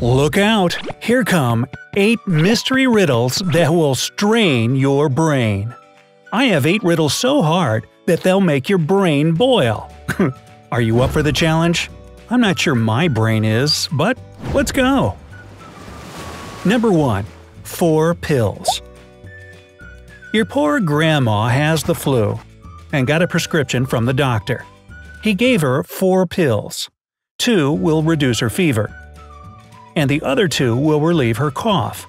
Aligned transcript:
Look 0.00 0.38
out! 0.38 0.78
Here 1.02 1.24
come 1.24 1.66
8 1.94 2.26
mystery 2.26 2.86
riddles 2.86 3.42
that 3.52 3.70
will 3.70 3.94
strain 3.94 4.74
your 4.74 5.10
brain. 5.10 5.74
I 6.32 6.44
have 6.44 6.64
8 6.64 6.82
riddles 6.82 7.12
so 7.12 7.42
hard 7.42 7.86
that 8.06 8.22
they'll 8.22 8.40
make 8.40 8.70
your 8.70 8.78
brain 8.78 9.34
boil. 9.34 9.92
Are 10.72 10.80
you 10.80 11.02
up 11.02 11.10
for 11.10 11.22
the 11.22 11.34
challenge? 11.34 11.90
I'm 12.30 12.40
not 12.40 12.58
sure 12.58 12.74
my 12.74 13.08
brain 13.08 13.44
is, 13.44 13.90
but 13.92 14.16
let's 14.54 14.72
go! 14.72 15.16
Number 16.64 16.90
1. 16.90 17.26
4 17.64 18.14
pills. 18.14 18.80
Your 20.32 20.46
poor 20.46 20.80
grandma 20.80 21.48
has 21.48 21.82
the 21.82 21.94
flu 21.94 22.40
and 22.94 23.06
got 23.06 23.20
a 23.20 23.28
prescription 23.28 23.84
from 23.84 24.06
the 24.06 24.14
doctor. 24.14 24.64
He 25.22 25.34
gave 25.34 25.60
her 25.60 25.82
4 25.82 26.26
pills. 26.26 26.88
Two 27.38 27.72
will 27.72 28.02
reduce 28.02 28.38
her 28.40 28.50
fever, 28.50 28.94
and 29.96 30.10
the 30.10 30.22
other 30.22 30.48
two 30.48 30.76
will 30.76 31.00
relieve 31.00 31.36
her 31.36 31.50
cough. 31.50 32.06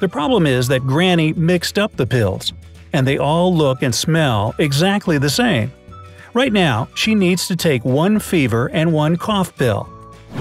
The 0.00 0.08
problem 0.08 0.46
is 0.46 0.68
that 0.68 0.86
Granny 0.86 1.32
mixed 1.32 1.78
up 1.78 1.96
the 1.96 2.06
pills, 2.06 2.52
and 2.92 3.06
they 3.06 3.18
all 3.18 3.54
look 3.54 3.82
and 3.82 3.94
smell 3.94 4.54
exactly 4.58 5.18
the 5.18 5.30
same. 5.30 5.72
Right 6.34 6.52
now, 6.52 6.88
she 6.94 7.14
needs 7.14 7.48
to 7.48 7.56
take 7.56 7.84
one 7.84 8.18
fever 8.18 8.68
and 8.70 8.92
one 8.92 9.16
cough 9.16 9.56
pill. 9.56 9.88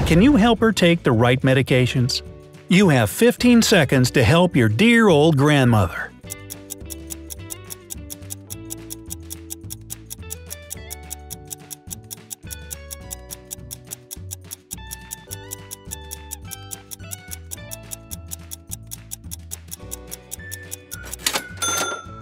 Can 0.06 0.22
you 0.22 0.36
help 0.36 0.60
her 0.60 0.74
take 0.74 1.04
the 1.04 1.12
right 1.12 1.40
medications? 1.42 2.22
You 2.68 2.90
have 2.90 3.10
15 3.10 3.62
seconds 3.62 4.12
to 4.12 4.24
help 4.24 4.56
your 4.56 4.68
dear 4.68 5.08
old 5.08 5.38
grandmother. 5.38 6.12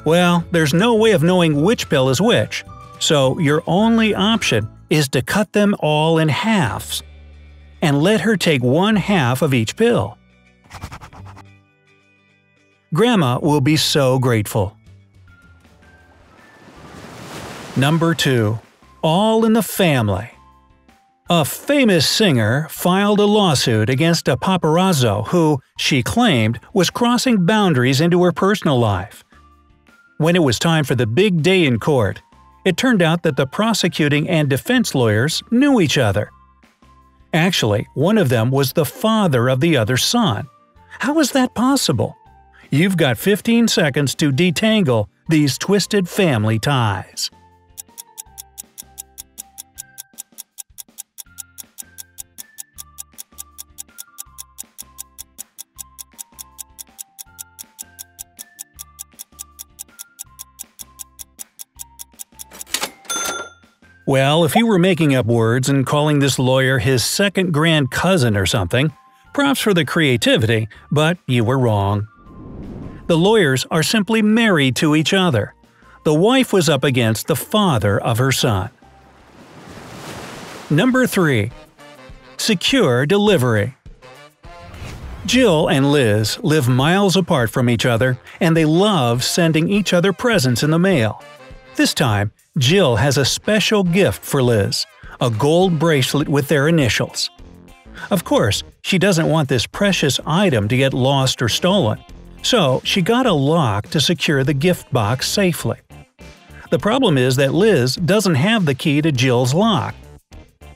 Well, 0.06 0.44
there's 0.52 0.74
no 0.74 0.96
way 0.96 1.12
of 1.12 1.24
knowing 1.24 1.62
which 1.62 1.90
pill 1.90 2.10
is 2.10 2.20
which, 2.20 2.66
so 3.00 3.40
your 3.40 3.64
only 3.68 4.14
option 4.14 4.68
is 4.90 5.08
to 5.10 5.22
cut 5.22 5.54
them 5.54 5.76
all 5.80 6.18
in 6.18 6.30
halves 6.30 7.04
and 7.82 8.02
let 8.02 8.22
her 8.22 8.38
take 8.38 8.64
one 8.64 8.96
half 8.96 9.42
of 9.42 9.54
each 9.54 9.76
pill. 9.76 10.18
Grandma 12.94 13.40
will 13.42 13.62
be 13.62 13.76
so 13.76 14.20
grateful. 14.20 14.78
Number 17.76 18.14
2. 18.14 18.60
All 19.02 19.44
in 19.46 19.54
the 19.54 19.64
Family 19.64 20.30
A 21.30 21.44
famous 21.44 22.08
singer 22.08 22.68
filed 22.70 23.20
a 23.20 23.26
lawsuit 23.26 23.90
against 23.90 24.28
a 24.28 24.38
paparazzo 24.38 25.28
who, 25.28 25.60
she 25.78 26.04
claimed, 26.04 26.60
was 26.74 26.92
crossing 26.92 27.46
boundaries 27.46 28.00
into 28.00 28.24
her 28.24 28.32
personal 28.32 28.78
life. 28.80 29.24
When 30.24 30.38
it 30.38 30.40
was 30.44 30.58
time 30.58 30.86
for 30.86 30.96
the 30.96 31.06
big 31.06 31.44
day 31.44 31.66
in 31.66 31.82
court, 31.82 32.22
it 32.64 32.78
turned 32.78 33.02
out 33.02 33.24
that 33.24 33.36
the 33.36 33.46
prosecuting 33.46 34.30
and 34.30 34.50
defense 34.50 34.96
lawyers 34.96 35.44
knew 35.52 35.82
each 35.82 35.98
other. 35.98 36.32
Actually, 37.34 37.90
one 37.94 38.18
of 38.18 38.30
them 38.30 38.50
was 38.50 38.72
the 38.72 38.86
father 38.86 39.50
of 39.50 39.60
the 39.60 39.76
other 39.76 39.98
son. 39.98 40.48
How 41.00 41.20
is 41.20 41.34
that 41.34 41.54
possible? 41.56 42.16
You've 42.70 42.96
got 42.96 43.18
15 43.18 43.68
seconds 43.68 44.16
to 44.16 44.32
detangle 44.32 45.08
these 45.28 45.58
twisted 45.58 46.08
family 46.08 46.58
ties. 46.58 47.30
Well, 64.06 64.44
if 64.44 64.54
you 64.54 64.68
were 64.68 64.80
making 64.80 65.16
up 65.16 65.26
words 65.26 65.70
and 65.70 65.86
calling 65.86 66.20
this 66.20 66.38
lawyer 66.38 66.80
his 66.80 67.06
second 67.06 67.54
grand 67.54 67.90
cousin 67.90 68.36
or 68.36 68.46
something, 68.46 68.92
props 69.34 69.62
for 69.62 69.74
the 69.74 69.86
creativity, 69.86 70.68
but 70.92 71.18
you 71.26 71.46
were 71.46 71.58
wrong. 71.58 72.10
The 73.08 73.18
lawyers 73.18 73.66
are 73.72 73.82
simply 73.82 74.22
married 74.22 74.76
to 74.78 74.94
each 74.96 75.14
other. 75.14 75.56
The 76.04 76.14
wife 76.14 76.52
was 76.52 76.68
up 76.68 76.84
against 76.84 77.28
the 77.28 77.36
father 77.38 77.98
of 77.98 78.18
her 78.18 78.34
son. 78.34 78.72
Number 80.70 81.08
3. 81.08 81.52
Secure 82.36 83.06
Delivery 83.06 83.78
Jill 85.26 85.70
and 85.70 85.94
Liz 85.94 86.38
live 86.44 86.68
miles 86.68 87.16
apart 87.16 87.50
from 87.50 87.70
each 87.70 87.86
other, 87.86 88.20
and 88.42 88.58
they 88.58 88.66
love 88.66 89.24
sending 89.24 89.70
each 89.70 89.94
other 89.94 90.12
presents 90.12 90.62
in 90.62 90.72
the 90.72 90.80
mail. 90.80 91.24
This 91.76 91.96
time, 91.96 92.32
Jill 92.60 92.98
has 92.98 93.18
a 93.18 93.26
special 93.26 93.84
gift 93.84 94.24
for 94.24 94.44
Liz 94.44 94.86
a 95.22 95.30
gold 95.30 95.80
bracelet 95.80 96.28
with 96.28 96.48
their 96.48 96.68
initials. 96.68 97.30
Of 98.12 98.24
course, 98.24 98.64
she 98.82 98.98
doesn't 99.00 99.30
want 99.30 99.48
this 99.48 99.66
precious 99.66 100.20
item 100.26 100.68
to 100.68 100.78
get 100.78 100.94
lost 100.94 101.42
or 101.42 101.48
stolen, 101.48 102.04
so 102.42 102.82
she 102.84 103.02
got 103.02 103.26
a 103.26 103.34
lock 103.34 103.88
to 103.90 104.02
secure 104.02 104.44
the 104.44 104.54
gift 104.54 104.92
box 104.92 105.30
safely. 105.30 105.78
The 106.72 106.80
problem 106.80 107.18
is 107.18 107.38
that 107.38 107.54
Liz 107.54 107.96
doesn't 107.96 108.36
have 108.36 108.66
the 108.66 108.76
key 108.76 109.02
to 109.02 109.12
Jill's 109.12 109.54
lock. 109.54 109.96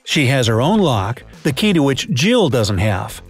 She 0.04 0.28
has 0.28 0.48
her 0.48 0.62
own 0.62 0.80
lock, 0.80 1.24
the 1.44 1.52
key 1.52 1.74
to 1.74 1.84
which 1.84 2.10
Jill 2.12 2.50
doesn't 2.50 2.78
have. 2.78 3.22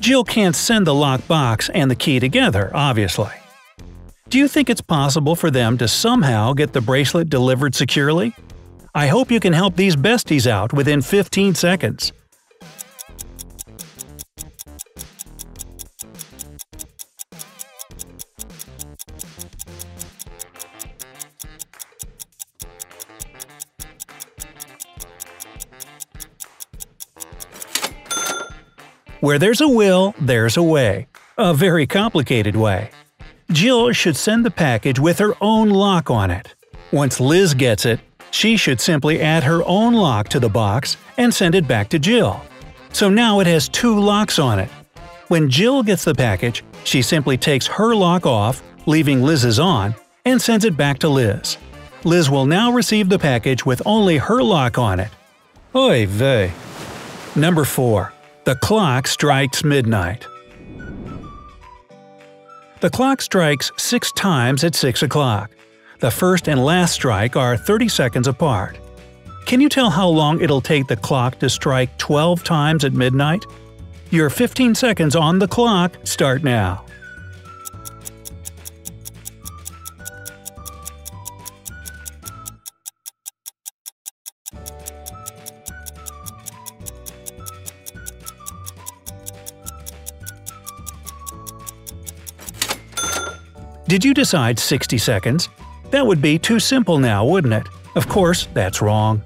Jill 0.00 0.22
can't 0.22 0.54
send 0.54 0.86
the 0.86 0.94
lock 0.94 1.26
box 1.26 1.68
and 1.70 1.90
the 1.90 1.96
key 1.96 2.20
together, 2.20 2.70
obviously. 2.72 3.32
Do 4.36 4.40
you 4.40 4.48
think 4.48 4.68
it's 4.68 4.82
possible 4.82 5.34
for 5.34 5.50
them 5.50 5.78
to 5.78 5.88
somehow 5.88 6.52
get 6.52 6.74
the 6.74 6.82
bracelet 6.82 7.30
delivered 7.30 7.74
securely? 7.74 8.34
I 8.94 9.06
hope 9.06 9.30
you 9.30 9.40
can 9.40 9.54
help 9.54 9.76
these 9.76 9.96
besties 9.96 10.46
out 10.46 10.74
within 10.74 11.00
15 11.00 11.54
seconds. 11.54 12.12
Where 29.20 29.38
there's 29.38 29.62
a 29.62 29.66
will, 29.66 30.14
there's 30.20 30.58
a 30.58 30.62
way. 30.62 31.06
A 31.38 31.54
very 31.54 31.86
complicated 31.86 32.54
way. 32.54 32.90
Jill 33.50 33.92
should 33.92 34.16
send 34.16 34.44
the 34.44 34.50
package 34.50 34.98
with 34.98 35.18
her 35.18 35.34
own 35.40 35.70
lock 35.70 36.10
on 36.10 36.30
it. 36.30 36.54
Once 36.92 37.20
Liz 37.20 37.54
gets 37.54 37.86
it, 37.86 38.00
she 38.32 38.56
should 38.56 38.80
simply 38.80 39.20
add 39.20 39.44
her 39.44 39.62
own 39.64 39.94
lock 39.94 40.28
to 40.30 40.40
the 40.40 40.48
box 40.48 40.96
and 41.16 41.32
send 41.32 41.54
it 41.54 41.68
back 41.68 41.88
to 41.90 41.98
Jill. 41.98 42.40
So 42.92 43.08
now 43.08 43.40
it 43.40 43.46
has 43.46 43.68
two 43.68 43.98
locks 43.98 44.38
on 44.38 44.58
it. 44.58 44.68
When 45.28 45.48
Jill 45.48 45.82
gets 45.82 46.04
the 46.04 46.14
package, 46.14 46.64
she 46.84 47.02
simply 47.02 47.36
takes 47.36 47.66
her 47.66 47.94
lock 47.94 48.26
off, 48.26 48.62
leaving 48.86 49.22
Liz's 49.22 49.58
on, 49.58 49.94
and 50.24 50.42
sends 50.42 50.64
it 50.64 50.76
back 50.76 50.98
to 51.00 51.08
Liz. 51.08 51.56
Liz 52.04 52.28
will 52.28 52.46
now 52.46 52.72
receive 52.72 53.08
the 53.08 53.18
package 53.18 53.64
with 53.64 53.80
only 53.86 54.18
her 54.18 54.42
lock 54.42 54.76
on 54.76 54.98
it. 55.00 55.10
Oy 55.74 56.06
vey. 56.06 56.52
Number 57.36 57.64
4. 57.64 58.12
The 58.44 58.56
clock 58.56 59.06
strikes 59.06 59.62
midnight. 59.62 60.26
The 62.86 62.90
clock 62.90 63.20
strikes 63.20 63.72
six 63.76 64.12
times 64.12 64.62
at 64.62 64.76
6 64.76 65.02
o'clock. 65.02 65.50
The 65.98 66.08
first 66.12 66.48
and 66.48 66.64
last 66.64 66.92
strike 66.92 67.34
are 67.34 67.56
30 67.56 67.88
seconds 67.88 68.28
apart. 68.28 68.78
Can 69.44 69.60
you 69.60 69.68
tell 69.68 69.90
how 69.90 70.06
long 70.06 70.40
it'll 70.40 70.60
take 70.60 70.86
the 70.86 70.94
clock 70.94 71.40
to 71.40 71.50
strike 71.50 71.98
12 71.98 72.44
times 72.44 72.84
at 72.84 72.92
midnight? 72.92 73.44
Your 74.10 74.30
15 74.30 74.76
seconds 74.76 75.16
on 75.16 75.40
the 75.40 75.48
clock 75.48 75.96
start 76.04 76.44
now. 76.44 76.85
Did 93.88 94.04
you 94.04 94.14
decide 94.14 94.58
60 94.58 94.98
seconds? 94.98 95.48
That 95.90 96.06
would 96.06 96.20
be 96.20 96.38
too 96.38 96.58
simple 96.58 96.98
now, 96.98 97.24
wouldn't 97.24 97.54
it? 97.54 97.68
Of 97.94 98.08
course, 98.08 98.48
that's 98.52 98.82
wrong. 98.82 99.22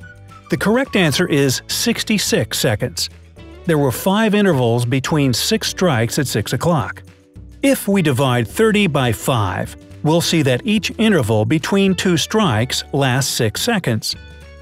The 0.51 0.57
correct 0.57 0.97
answer 0.97 1.27
is 1.27 1.63
66 1.69 2.59
seconds. 2.59 3.09
There 3.65 3.79
were 3.79 3.93
five 3.93 4.35
intervals 4.35 4.85
between 4.85 5.33
six 5.33 5.69
strikes 5.69 6.19
at 6.19 6.27
6 6.27 6.53
o'clock. 6.53 7.03
If 7.63 7.89
we 7.89 8.03
divide 8.03 8.47
30 8.49 8.87
by 8.89 9.13
5, 9.13 9.77
we'll 10.03 10.21
see 10.21 10.43
that 10.43 10.67
each 10.67 10.93
interval 10.99 11.45
between 11.45 11.95
two 11.95 12.17
strikes 12.17 12.85
lasts 12.93 13.33
6 13.35 13.61
seconds. 13.63 14.15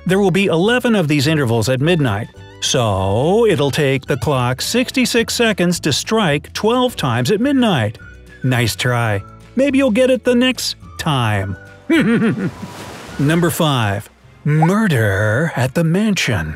There 0.07 0.19
will 0.19 0.31
be 0.31 0.47
11 0.47 0.95
of 0.95 1.09
these 1.09 1.27
intervals 1.27 1.69
at 1.69 1.81
midnight, 1.81 2.29
So, 2.61 3.47
it'll 3.47 3.71
take 3.71 4.07
the 4.07 4.17
clock 4.17 4.61
66 4.61 5.33
seconds 5.33 5.79
to 5.81 5.93
strike 5.93 6.53
12 6.55 6.97
times 6.97 7.31
at 7.31 7.41
midnight. 7.41 7.99
Nice 8.43 8.75
try. 8.75 9.23
Maybe 9.59 9.79
you'll 9.79 9.91
get 9.91 10.09
it 10.09 10.23
the 10.23 10.37
next 10.37 10.77
time. 10.99 11.57
Number 13.19 13.51
5. 13.51 14.09
Murder 14.45 15.51
at 15.57 15.75
the 15.75 15.83
Mansion 15.83 16.55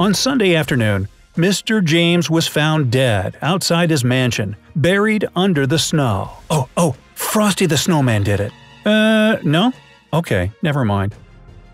On 0.00 0.12
Sunday 0.12 0.56
afternoon, 0.56 1.06
Mr. 1.36 1.84
James 1.84 2.28
was 2.28 2.48
found 2.48 2.90
dead 2.90 3.38
outside 3.40 3.90
his 3.90 4.02
mansion, 4.02 4.56
buried 4.74 5.28
under 5.36 5.64
the 5.64 5.78
snow. 5.78 6.32
Oh, 6.50 6.68
oh, 6.76 6.96
Frosty 7.14 7.66
the 7.66 7.76
Snowman 7.76 8.24
did 8.24 8.40
it. 8.40 8.52
Uh, 8.84 9.36
no? 9.44 9.72
Okay, 10.12 10.50
never 10.62 10.84
mind. 10.84 11.14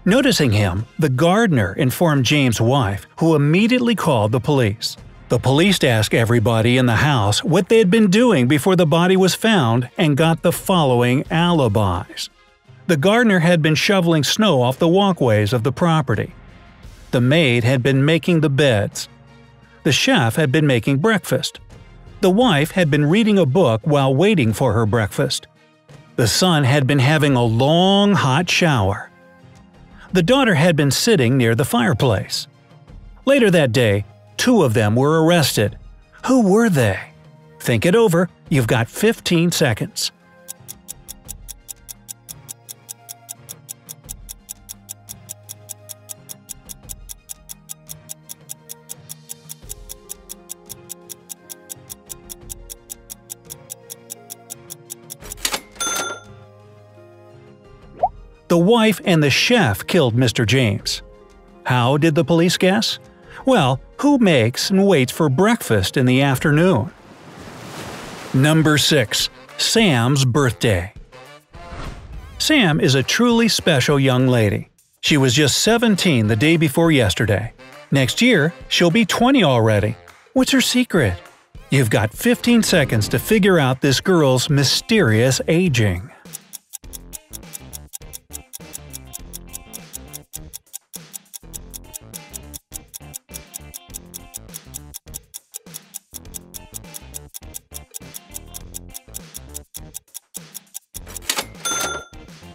Noticing 0.05 0.53
him, 0.53 0.85
the 0.99 1.09
gardener 1.09 1.73
informed 1.73 2.27
James' 2.27 2.61
wife, 2.61 3.07
who 3.17 3.35
immediately 3.35 3.95
called 3.95 4.33
the 4.33 4.41
police. 4.41 4.99
The 5.33 5.39
police 5.39 5.83
asked 5.83 6.13
everybody 6.13 6.77
in 6.77 6.85
the 6.85 6.97
house 6.97 7.43
what 7.43 7.71
they 7.71 7.79
had 7.79 7.91
been 7.91 8.11
doing 8.11 8.49
before 8.49 8.77
the 8.77 8.85
body 8.85 9.17
was 9.17 9.35
found 9.35 9.89
and 9.97 10.15
got 10.15 10.43
the 10.43 10.53
following 10.53 11.25
alibis. 11.31 12.29
The 12.87 12.99
gardener 12.99 13.39
had 13.39 13.63
been 13.63 13.75
shoveling 13.75 14.25
snow 14.25 14.61
off 14.61 14.79
the 14.79 14.87
walkways 14.87 15.55
of 15.55 15.63
the 15.63 15.73
property. 15.73 16.35
The 17.13 17.23
maid 17.23 17.65
had 17.65 17.83
been 17.83 18.05
making 18.05 18.43
the 18.43 18.51
beds. 18.51 19.09
The 19.85 19.91
chef 19.93 20.37
had 20.37 20.53
been 20.53 20.67
making 20.67 20.99
breakfast. 20.99 21.61
The 22.21 22.29
wife 22.29 22.73
had 22.73 22.91
been 22.91 23.07
reading 23.07 23.39
a 23.39 23.47
book 23.47 23.81
while 23.85 24.15
waiting 24.15 24.53
for 24.53 24.75
her 24.75 24.85
breakfast. 24.85 25.47
The 26.17 26.29
son 26.29 26.65
had 26.65 26.87
been 26.87 26.99
having 26.99 27.37
a 27.37 27.43
long 27.43 28.13
hot 28.13 28.51
shower. 28.51 29.09
The 30.13 30.23
daughter 30.23 30.57
had 30.57 30.77
been 30.77 30.91
sitting 30.91 31.39
near 31.39 31.55
the 31.55 31.65
fireplace. 31.65 32.49
Later 33.25 33.51
that 33.51 33.73
day, 33.73 34.05
two 34.43 34.65
of 34.65 34.75
them 34.75 34.97
were 34.97 35.25
arrested. 35.25 35.79
Who 36.27 36.43
were 36.43 36.69
they? 36.69 36.99
Think 37.61 37.87
it 37.87 37.95
over, 37.95 38.29
you've 38.49 38.67
got 38.67 38.89
15 38.89 39.53
seconds. 39.53 40.11
The 58.49 58.59
wife 58.59 59.01
and 59.05 59.23
the 59.23 59.31
chef 59.31 59.87
killed 59.87 60.17
Mr. 60.17 60.45
James. 60.45 61.03
How 61.63 61.97
did 61.97 62.17
the 62.17 62.25
police 62.25 62.57
guess? 62.59 62.99
Well, 63.47 63.81
who 64.03 64.19
makes 64.19 64.69
and 64.69 64.87
waits 64.87 65.13
for 65.13 65.29
breakfast 65.29 65.97
in 65.97 66.07
the 66.07 66.21
afternoon? 66.23 66.91
Number 68.35 68.77
6. 68.77 69.29
Sam's 69.59 70.25
Birthday 70.25 70.93
Sam 72.39 72.81
is 72.81 72.97
a 72.97 73.03
truly 73.05 73.47
special 73.47 74.01
young 74.01 74.27
lady. 74.27 74.69
She 75.03 75.17
was 75.17 75.35
just 75.35 75.59
17 75.59 76.27
the 76.27 76.35
day 76.35 76.57
before 76.57 76.91
yesterday. 76.91 77.53
Next 77.93 78.21
year, 78.21 78.53
she'll 78.69 78.91
be 78.91 79.05
20 79.05 79.45
already. 79.45 79.97
What's 80.33 80.51
her 80.51 80.61
secret? 80.61 81.15
You've 81.71 81.91
got 81.91 82.13
15 82.13 82.65
seconds 82.65 83.09
to 83.09 83.21
figure 83.21 83.61
out 83.61 83.81
this 83.81 84.01
girl's 84.01 84.51
mysterious 84.51 85.41
aging. 85.47 86.11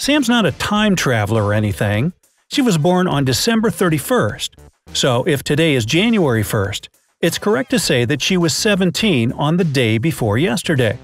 Sam's 0.08 0.30
not 0.30 0.46
a 0.46 0.54
time 0.54 0.96
traveler 0.96 1.44
or 1.44 1.54
anything. 1.54 2.14
She 2.48 2.62
was 2.62 2.78
born 2.78 3.10
on 3.10 3.26
December 3.26 3.70
31st. 3.70 4.52
So 4.94 5.26
if 5.26 5.44
today 5.44 5.76
is 5.76 5.86
January 5.86 6.44
1st, 6.44 6.88
it's 7.20 7.38
correct 7.38 7.72
to 7.72 7.78
say 7.78 8.06
that 8.06 8.22
she 8.22 8.38
was 8.38 8.54
17 8.54 9.34
on 9.34 9.58
the 9.58 9.66
day 9.66 9.98
before 9.98 10.38
yesterday. 10.38 10.98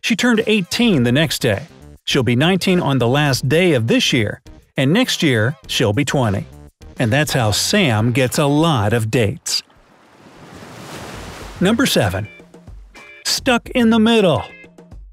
She 0.00 0.16
turned 0.16 0.42
18 0.46 1.02
the 1.02 1.12
next 1.12 1.40
day. 1.40 1.66
She'll 2.04 2.22
be 2.22 2.36
19 2.36 2.80
on 2.80 2.96
the 2.96 3.06
last 3.06 3.46
day 3.50 3.74
of 3.74 3.86
this 3.86 4.14
year, 4.14 4.40
and 4.78 4.94
next 4.94 5.22
year 5.22 5.54
she'll 5.66 5.92
be 5.92 6.06
20. 6.06 6.46
And 6.98 7.12
that's 7.12 7.34
how 7.34 7.50
Sam 7.50 8.12
gets 8.12 8.38
a 8.38 8.46
lot 8.46 8.94
of 8.94 9.10
dates. 9.10 9.62
Number 11.60 11.84
7. 11.84 12.26
Stuck 13.26 13.68
in 13.68 13.90
the 13.90 13.98
middle. 13.98 14.42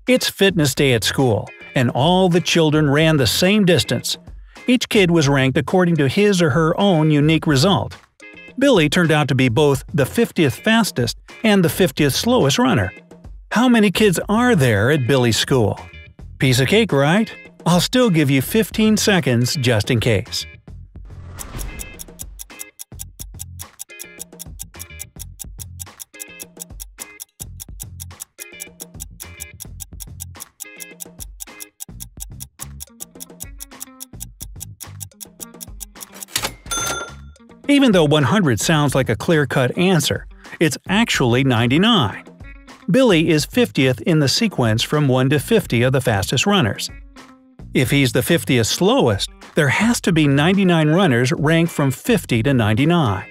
It's 0.08 0.30
fitness 0.30 0.74
day 0.74 0.94
at 0.94 1.04
school, 1.04 1.50
and 1.76 1.90
all 1.92 2.30
the 2.30 2.42
children 2.42 2.90
ran 2.90 3.18
the 3.18 3.28
same 3.28 3.66
distance. 3.66 4.18
Each 4.66 4.90
kid 4.90 5.12
was 5.12 5.30
ranked 5.30 5.58
according 5.58 5.98
to 5.98 6.08
his 6.08 6.42
or 6.42 6.50
her 6.50 6.80
own 6.80 7.12
unique 7.12 7.46
result. 7.46 7.96
Billy 8.58 8.90
turned 8.90 9.12
out 9.12 9.28
to 9.28 9.36
be 9.36 9.50
both 9.50 9.84
the 9.94 10.06
50th 10.06 10.54
fastest 10.54 11.18
and 11.44 11.64
the 11.64 11.70
50th 11.70 12.14
slowest 12.14 12.58
runner. 12.58 12.92
How 13.52 13.70
many 13.70 13.92
kids 13.92 14.20
are 14.28 14.56
there 14.56 14.92
at 14.92 15.08
Billy's 15.08 15.38
school? 15.38 15.80
Piece 16.40 16.60
of 16.60 16.68
cake, 16.68 16.92
right? 16.92 17.32
I'll 17.66 17.82
still 17.82 18.10
give 18.10 18.30
you 18.30 18.42
15 18.42 18.98
seconds 18.98 19.56
just 19.56 19.92
in 19.92 20.00
case. 20.00 20.46
Even 37.68 37.92
though 37.92 38.06
100 38.06 38.60
sounds 38.60 38.94
like 38.94 39.10
a 39.10 39.16
clear 39.16 39.48
cut 39.48 39.76
answer, 39.76 40.28
it's 40.60 40.78
actually 40.88 41.44
99. 41.44 42.24
Billy 42.92 43.30
is 43.30 43.48
50th 43.48 44.02
in 44.02 44.20
the 44.20 44.28
sequence 44.28 44.84
from 44.84 45.08
1 45.08 45.32
to 45.32 45.40
50 45.40 45.82
of 45.82 45.92
the 45.92 46.02
fastest 46.02 46.46
runners. 46.46 46.92
If 47.74 47.90
he's 47.90 48.12
the 48.12 48.20
50th 48.20 48.68
slowest, 48.68 49.32
there 49.56 49.70
has 49.70 50.00
to 50.02 50.14
be 50.14 50.28
99 50.28 50.90
runners 50.90 51.32
ranked 51.34 51.72
from 51.72 51.90
50 51.90 52.44
to 52.44 52.54
99. 52.54 53.26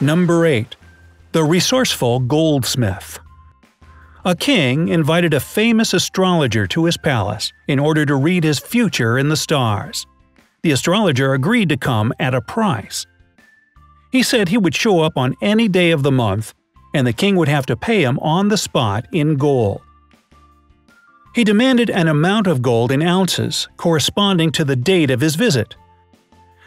Number 0.00 0.46
8. 0.46 0.74
The 1.30 1.44
Resourceful 1.44 2.20
Goldsmith 2.20 3.20
A 4.24 4.34
king 4.34 4.88
invited 4.88 5.32
a 5.32 5.38
famous 5.38 5.94
astrologer 5.94 6.66
to 6.66 6.86
his 6.86 6.96
palace 6.96 7.52
in 7.68 7.78
order 7.78 8.04
to 8.04 8.16
read 8.16 8.42
his 8.42 8.58
future 8.58 9.16
in 9.16 9.28
the 9.28 9.36
stars 9.36 10.06
the 10.62 10.72
astrologer 10.72 11.32
agreed 11.32 11.68
to 11.68 11.76
come 11.76 12.12
at 12.18 12.34
a 12.34 12.40
price. 12.40 13.06
He 14.12 14.22
said 14.22 14.48
he 14.48 14.58
would 14.58 14.74
show 14.74 15.00
up 15.00 15.16
on 15.16 15.36
any 15.40 15.68
day 15.68 15.90
of 15.90 16.02
the 16.02 16.10
month, 16.12 16.54
and 16.94 17.06
the 17.06 17.12
king 17.12 17.36
would 17.36 17.48
have 17.48 17.66
to 17.66 17.76
pay 17.76 18.02
him 18.02 18.18
on 18.18 18.48
the 18.48 18.56
spot 18.56 19.06
in 19.12 19.36
gold. 19.36 19.80
He 21.34 21.44
demanded 21.44 21.90
an 21.90 22.08
amount 22.08 22.48
of 22.48 22.60
gold 22.60 22.90
in 22.90 23.02
ounces 23.02 23.68
corresponding 23.76 24.50
to 24.52 24.64
the 24.64 24.74
date 24.74 25.10
of 25.10 25.20
his 25.20 25.36
visit. 25.36 25.76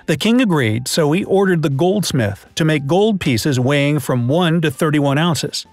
The 0.05 0.17
king 0.17 0.41
agreed, 0.41 0.87
so 0.87 1.11
he 1.11 1.23
ordered 1.25 1.61
the 1.61 1.69
goldsmith 1.69 2.45
to 2.55 2.65
make 2.65 2.87
gold 2.87 3.19
pieces 3.19 3.59
weighing 3.59 3.99
from 3.99 4.27
1 4.27 4.61
to 4.61 4.71
31 4.71 5.17
ounces. 5.17 5.65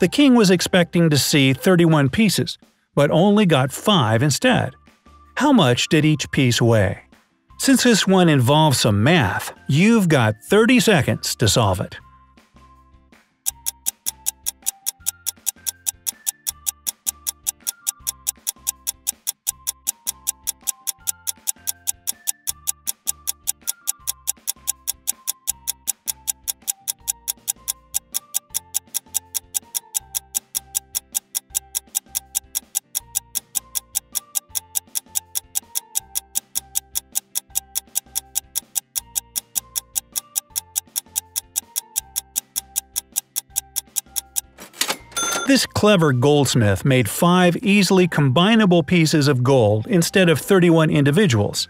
The 0.00 0.08
king 0.08 0.34
was 0.34 0.50
expecting 0.50 1.08
to 1.08 1.16
see 1.16 1.54
31 1.54 2.10
pieces, 2.10 2.58
but 2.94 3.10
only 3.10 3.46
got 3.46 3.72
5 3.72 4.22
instead. 4.22 4.74
How 5.36 5.52
much 5.52 5.88
did 5.88 6.04
each 6.04 6.30
piece 6.30 6.60
weigh? 6.60 7.03
Since 7.58 7.84
this 7.84 8.06
one 8.06 8.28
involves 8.28 8.80
some 8.80 9.02
math, 9.02 9.52
you've 9.68 10.08
got 10.08 10.42
30 10.44 10.80
seconds 10.80 11.34
to 11.36 11.48
solve 11.48 11.80
it. 11.80 11.96
This 45.46 45.66
clever 45.66 46.14
goldsmith 46.14 46.86
made 46.86 47.06
five 47.06 47.54
easily 47.58 48.08
combinable 48.08 48.86
pieces 48.86 49.28
of 49.28 49.42
gold 49.42 49.86
instead 49.86 50.30
of 50.30 50.40
31 50.40 50.88
individuals. 50.88 51.68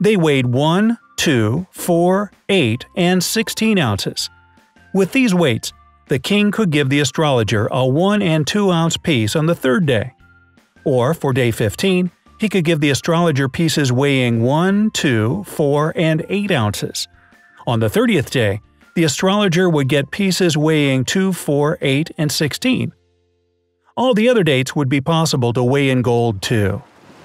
They 0.00 0.16
weighed 0.16 0.46
1, 0.46 0.96
2, 1.16 1.66
4, 1.70 2.32
8, 2.48 2.86
and 2.96 3.22
16 3.22 3.78
ounces. 3.78 4.30
With 4.94 5.12
these 5.12 5.34
weights, 5.34 5.74
the 6.08 6.18
king 6.18 6.50
could 6.50 6.70
give 6.70 6.88
the 6.88 7.00
astrologer 7.00 7.68
a 7.70 7.86
1 7.86 8.22
and 8.22 8.46
2 8.46 8.70
ounce 8.70 8.96
piece 8.96 9.36
on 9.36 9.44
the 9.44 9.54
third 9.54 9.84
day. 9.84 10.12
Or, 10.84 11.12
for 11.12 11.34
day 11.34 11.50
15, 11.50 12.10
he 12.40 12.48
could 12.48 12.64
give 12.64 12.80
the 12.80 12.90
astrologer 12.90 13.46
pieces 13.46 13.92
weighing 13.92 14.42
1, 14.42 14.90
2, 14.92 15.44
4, 15.44 15.92
and 15.96 16.24
8 16.30 16.50
ounces. 16.50 17.08
On 17.66 17.80
the 17.80 17.88
30th 17.88 18.30
day, 18.30 18.60
the 18.94 19.04
astrologer 19.04 19.68
would 19.68 19.88
get 19.88 20.10
pieces 20.10 20.56
weighing 20.56 21.04
2, 21.04 21.32
4, 21.32 21.78
8, 21.80 22.10
and 22.16 22.30
16. 22.30 22.92
All 23.96 24.14
the 24.14 24.28
other 24.28 24.42
dates 24.42 24.74
would 24.74 24.88
be 24.88 25.00
possible 25.00 25.52
to 25.52 25.62
weigh 25.62 25.90
in 25.90 26.02
gold 26.02 26.42
too. 26.42 26.82